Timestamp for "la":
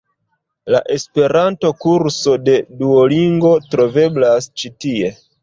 0.75-0.79